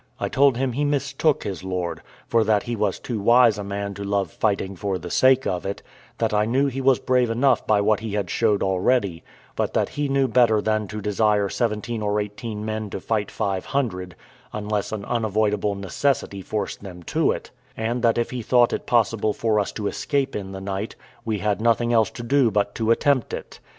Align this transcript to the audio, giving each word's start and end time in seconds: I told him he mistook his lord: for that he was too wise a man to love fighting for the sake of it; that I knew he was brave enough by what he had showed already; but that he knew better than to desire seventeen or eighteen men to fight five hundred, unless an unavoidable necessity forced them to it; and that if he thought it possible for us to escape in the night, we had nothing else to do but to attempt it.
I 0.19 0.29
told 0.29 0.57
him 0.57 0.71
he 0.71 0.83
mistook 0.83 1.43
his 1.43 1.63
lord: 1.63 2.01
for 2.27 2.43
that 2.43 2.63
he 2.63 2.75
was 2.75 2.97
too 2.97 3.19
wise 3.19 3.59
a 3.59 3.63
man 3.63 3.93
to 3.93 4.03
love 4.03 4.31
fighting 4.31 4.75
for 4.75 4.97
the 4.97 5.11
sake 5.11 5.45
of 5.45 5.63
it; 5.63 5.83
that 6.17 6.33
I 6.33 6.45
knew 6.45 6.65
he 6.65 6.81
was 6.81 6.97
brave 6.97 7.29
enough 7.29 7.67
by 7.67 7.81
what 7.81 7.99
he 7.99 8.13
had 8.15 8.27
showed 8.27 8.63
already; 8.63 9.23
but 9.55 9.75
that 9.75 9.89
he 9.89 10.09
knew 10.09 10.27
better 10.27 10.59
than 10.59 10.87
to 10.87 11.01
desire 11.03 11.49
seventeen 11.49 12.01
or 12.01 12.19
eighteen 12.19 12.65
men 12.65 12.89
to 12.89 12.99
fight 12.99 13.29
five 13.29 13.65
hundred, 13.65 14.15
unless 14.51 14.91
an 14.91 15.05
unavoidable 15.05 15.75
necessity 15.75 16.41
forced 16.41 16.81
them 16.81 17.03
to 17.03 17.29
it; 17.31 17.51
and 17.77 18.01
that 18.01 18.17
if 18.17 18.31
he 18.31 18.41
thought 18.41 18.73
it 18.73 18.87
possible 18.87 19.33
for 19.33 19.59
us 19.59 19.71
to 19.73 19.85
escape 19.85 20.35
in 20.35 20.51
the 20.51 20.59
night, 20.61 20.95
we 21.25 21.37
had 21.37 21.61
nothing 21.61 21.93
else 21.93 22.09
to 22.09 22.23
do 22.23 22.49
but 22.49 22.73
to 22.73 22.89
attempt 22.89 23.35
it. 23.35 23.59